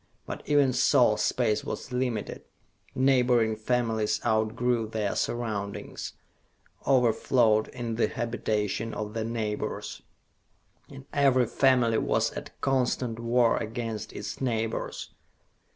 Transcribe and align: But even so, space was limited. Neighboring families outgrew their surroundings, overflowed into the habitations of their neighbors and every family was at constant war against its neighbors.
But 0.25 0.41
even 0.47 0.73
so, 0.73 1.15
space 1.15 1.63
was 1.63 1.91
limited. 1.91 2.43
Neighboring 2.95 3.55
families 3.55 4.19
outgrew 4.25 4.87
their 4.87 5.15
surroundings, 5.15 6.13
overflowed 6.87 7.67
into 7.67 8.07
the 8.07 8.07
habitations 8.15 8.95
of 8.95 9.13
their 9.13 9.23
neighbors 9.25 10.01
and 10.89 11.05
every 11.13 11.45
family 11.45 11.99
was 11.99 12.31
at 12.33 12.59
constant 12.61 13.19
war 13.19 13.57
against 13.57 14.11
its 14.11 14.41
neighbors. 14.41 15.11